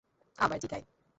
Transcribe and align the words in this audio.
আবার 0.39 0.57
জিগায়! 0.61 0.85